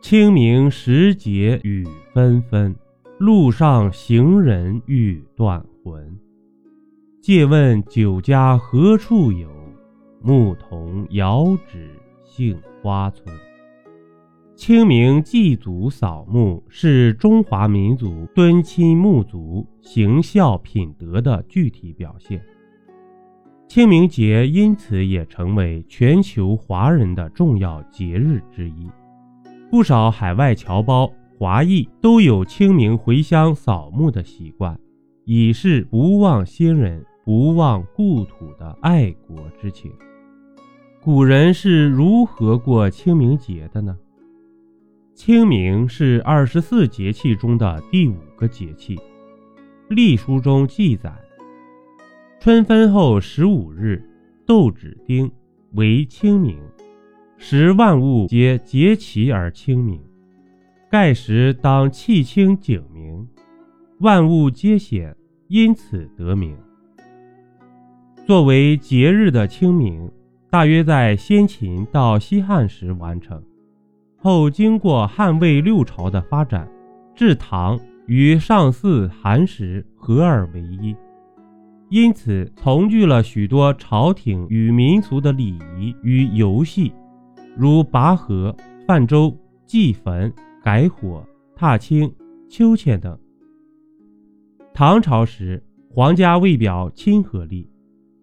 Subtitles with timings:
[0.00, 2.74] 清明时节雨纷纷，
[3.18, 6.16] 路上行人欲断魂。
[7.20, 9.50] 借问酒家何处有？
[10.22, 11.90] 牧童遥指
[12.24, 13.34] 杏花村。
[14.54, 22.40] 清明祭祖扫墓是中华民族敦亲睦族、行孝品德的具体表现。
[23.68, 28.88] 清明节因此也成为全球华人的重要节日之一。
[29.70, 34.78] 不少海外侨胞、华裔都有清明回乡扫墓的习惯，
[35.24, 39.92] 以示不忘先人、不忘故土的爱国之情。
[41.02, 43.96] 古人是如何过清明节的呢？
[45.14, 48.98] 清明是二十四节气中的第五个节气。
[49.88, 51.12] 历书中记载，
[52.40, 54.02] 春分后十五日，
[54.46, 55.30] 斗指丁，
[55.72, 56.58] 为清明，
[57.38, 60.00] 时万物皆节齐而清明。
[60.90, 63.26] 盖时当气清景明，
[63.98, 65.14] 万物皆显，
[65.48, 66.56] 因此得名。
[68.24, 70.10] 作为节日的清明，
[70.50, 73.42] 大约在先秦到西汉时完成。
[74.16, 76.66] 后经过汉魏六朝的发展，
[77.14, 80.96] 至唐与上巳、寒食合二为一，
[81.90, 86.92] 因此从具了许多朝廷与民俗的礼仪与游戏，
[87.58, 88.54] 如拔河、
[88.86, 92.14] 泛舟、祭坟、改火、踏青、
[92.50, 93.18] 秋千等。
[94.74, 97.66] 唐朝时，皇家为表亲和力，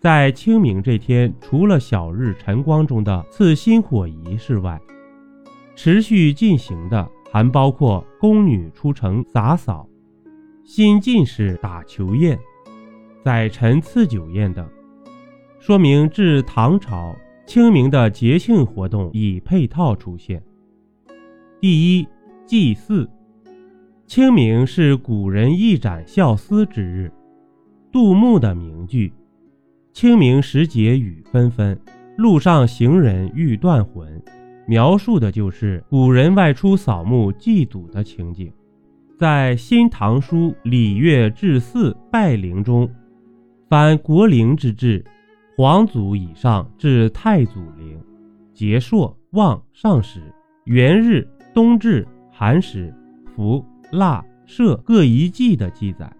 [0.00, 4.80] 在清明这天，除了小日晨光中的赐新火仪式外，
[5.76, 9.88] 持续进行的还包括宫女出城洒扫、
[10.64, 12.36] 新进士打球宴、
[13.22, 14.68] 宰臣赐酒宴等，
[15.60, 17.14] 说明至唐朝
[17.50, 20.40] 清明的节庆活动已配套出现。
[21.60, 22.06] 第一，
[22.46, 23.10] 祭祀。
[24.06, 27.10] 清明是古人一展孝思之日。
[27.90, 29.12] 杜牧的名句
[29.92, 31.76] “清明时节雨纷纷，
[32.16, 34.22] 路上行人欲断魂”。
[34.64, 38.48] 描述的就是古人外出扫墓祭祖的情景。
[39.18, 42.88] 在《新唐书·礼乐志祀拜陵》中，
[43.68, 45.04] 凡国陵之制，
[45.60, 48.02] 皇祖以上至太祖陵，
[48.54, 50.22] 节朔、望、上时、
[50.64, 52.90] 元日、冬至、寒食、
[53.26, 53.62] 伏、
[53.92, 56.10] 腊、社各一祭的记载。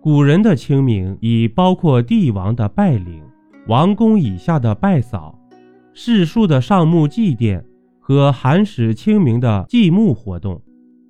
[0.00, 3.22] 古人的清明已包括帝王的拜陵、
[3.68, 5.38] 王公以下的拜扫。
[5.94, 7.62] 世庶的上墓祭奠
[8.00, 10.60] 和寒食清明的祭墓活动，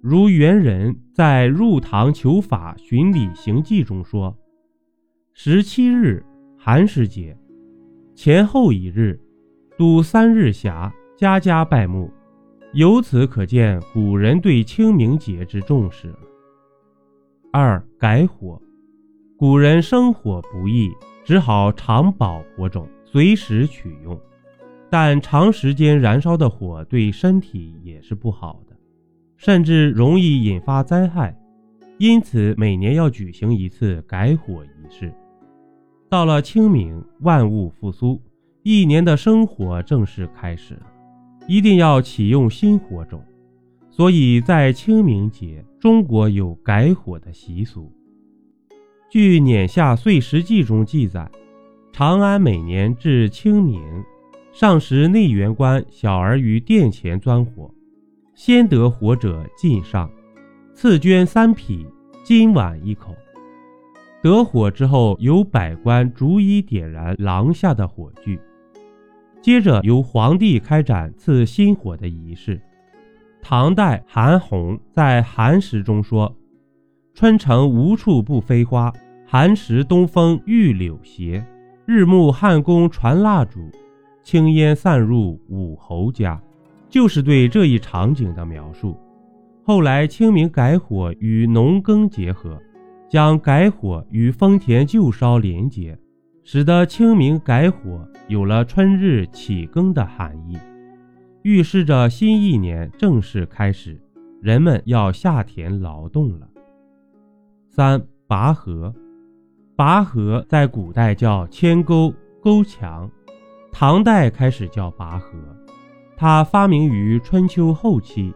[0.03, 4.37] 如元人在《入唐求法巡礼行记》中说
[5.33, 6.23] ：“十七日
[6.63, 7.35] 寒食节，
[8.15, 9.19] 前后一日，
[9.79, 12.13] 笃三日暇，家家拜墓。”
[12.75, 16.15] 由此可见古人对清明节之重视。
[17.51, 18.61] 二改火，
[19.39, 20.93] 古人生火不易，
[21.25, 24.21] 只好常保火种，随时取用。
[24.91, 28.77] 但长时间燃烧的火对身体也是不好的，
[29.39, 31.35] 甚至容易引发灾害，
[31.97, 35.11] 因此每年要举行一次改火仪式。
[36.11, 38.21] 到了清明，万物复苏，
[38.65, 40.77] 一年的生活正式开始，
[41.47, 43.23] 一定要启用新火种，
[43.89, 47.93] 所以在清明节，中国有改火的习俗。
[49.09, 51.31] 据《碾下岁时记》中记载，
[51.93, 53.81] 长安每年至清明。
[54.53, 57.73] 上时内园官小儿于殿前钻火，
[58.35, 60.11] 先得火者进上，
[60.75, 61.87] 赐绢三匹，
[62.25, 63.15] 金碗一口。
[64.23, 68.39] 得火之后，由百官逐一点燃廊下的火炬，
[69.41, 72.61] 接着由皇帝开展赐新火的仪式。
[73.41, 76.37] 唐代韩翃在《寒食》中说
[77.15, 78.93] ：“春城无处不飞花，
[79.27, 81.43] 寒食东风御柳斜，
[81.87, 83.71] 日暮汉宫传蜡烛。”
[84.23, 86.39] 青烟散入武侯家，
[86.91, 88.95] 就是对这一场景的描述。
[89.65, 92.61] 后来清明改火与农耕结合，
[93.11, 95.99] 将改火与丰田旧烧连接，
[96.45, 100.57] 使得清明改火有了春日启耕的含义，
[101.43, 104.01] 预示着新一年正式开始，
[104.41, 106.49] 人们要下田劳动了。
[107.69, 108.95] 三拔河，
[109.75, 113.11] 拔河在古代叫牵沟、沟墙。
[113.73, 115.37] 唐代开始叫拔河，
[116.17, 118.33] 它发明于春秋后期，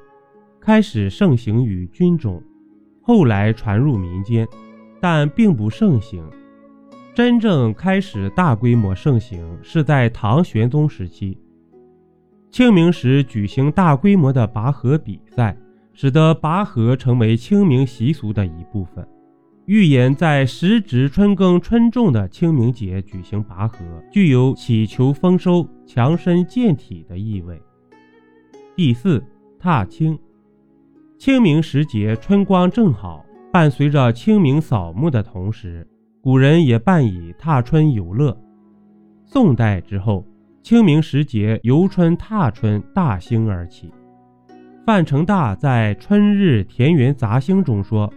[0.61, 2.43] 开始盛行于军中，
[3.00, 4.47] 后来传入民间，
[5.05, 6.25] 但并不盛行。
[7.12, 11.37] 真正开始大规模盛行是在唐玄宗时期。
[12.51, 15.55] 清明时举行大规模的拔河比赛，
[15.93, 19.06] 使得拔河成为清明习俗的一部分。
[19.67, 27.61] 预言在时值春耕春种的清明节举行拔河，具有祈求丰收、强身健体的意味。
[28.75, 29.23] 第四，
[29.59, 30.19] 踏青。
[31.19, 33.23] 清明时节，春光正好，
[33.55, 35.87] 伴随着清明扫墓的同时，
[36.21, 38.37] 古人也伴以踏春游乐。
[39.25, 40.27] 宋代之后，
[40.61, 43.93] 清明时节游春踏春大兴而起。
[44.85, 48.12] 范成大在《春日田园杂兴》中说。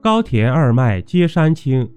[0.00, 1.90] 高田二麦皆山青，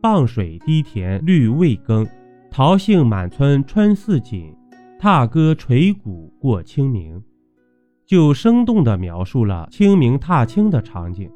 [0.00, 2.06] 傍水低田绿未耕。
[2.52, 4.54] 桃杏满村春似锦，
[4.96, 7.20] 踏歌垂鼓过清明。
[8.06, 11.28] 就生动地描述了清明踏青的场景。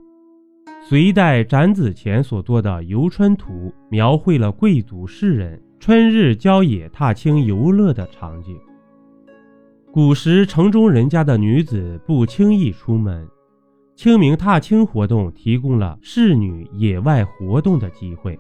[0.85, 8.59] 隋代展子虔所作的《游春图》，描绘了贵族士人春日郊野踏青游乐的场景。
[9.93, 13.27] 古时城中人家的女子不轻易出门。
[13.95, 18.37] 清明踏青活动提供了仕女野外活动的机会。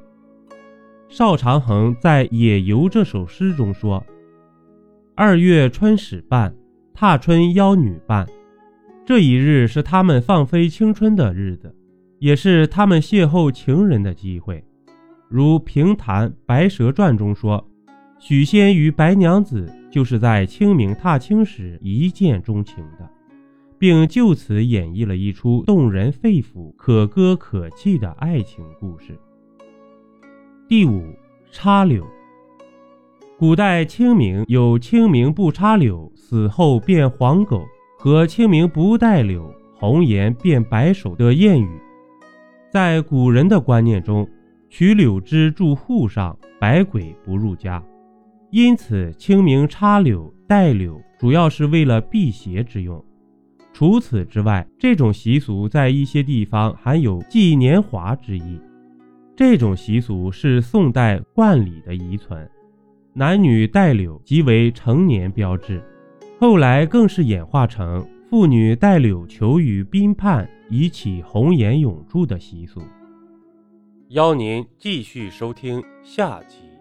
[1.08, 4.04] 邵长恒在《野游》这首诗中说
[5.14, 6.52] ：“二月春始半，
[6.92, 8.26] 踏春邀女伴。”
[9.06, 11.72] 这一日是他们放飞青春的日子，
[12.22, 14.62] 也是他们邂逅情人的机会。
[15.28, 17.68] 如评弹《白蛇传》中说
[18.20, 23.10] ：“许仙与白娘子就是在清明踏青时一见钟情的。”
[23.76, 29.18] 并就此演绎了一出动人肺腑、可歌可泣的爱情故事。
[30.68, 31.02] 第五，
[31.50, 32.06] 插柳。
[33.36, 37.64] 古代清明有“清明不插柳，死后变黄狗”
[37.98, 41.68] 和“清明不带柳，红颜变白首”的谚语。
[42.72, 44.26] 在古人的观念中，
[44.70, 47.84] 取柳枝住户上，百鬼不入家，
[48.50, 53.04] 因此清明插柳、带柳，主要是为了辟邪之用。
[53.74, 58.58] 除此之外，这种习俗在一些地方含有纪年华之意。
[59.36, 62.48] 这种习俗是宋代冠礼的遗存，
[63.12, 65.78] 男女戴柳即为成年标志。
[66.40, 72.80] 后来更是演化成妇女戴柳球与宾畔，以起红颜永驻的习俗。
[74.08, 76.71] 邀您继续收听下集。